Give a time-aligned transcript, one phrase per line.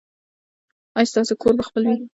[0.97, 1.95] ایا ستاسو کور به خپل وي؟